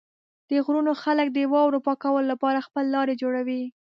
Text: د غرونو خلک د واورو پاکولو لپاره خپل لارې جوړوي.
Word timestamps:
د 0.49 0.51
غرونو 0.65 0.91
خلک 1.03 1.27
د 1.33 1.39
واورو 1.53 1.83
پاکولو 1.87 2.29
لپاره 2.31 2.65
خپل 2.67 2.85
لارې 2.95 3.19
جوړوي. 3.21 3.63